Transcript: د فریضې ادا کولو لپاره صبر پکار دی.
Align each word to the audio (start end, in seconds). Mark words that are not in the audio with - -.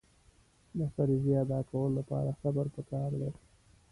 د 0.77 0.79
فریضې 0.93 1.33
ادا 1.43 1.59
کولو 1.69 1.93
لپاره 1.99 2.37
صبر 2.41 2.65
پکار 2.75 3.11
دی. 3.21 3.31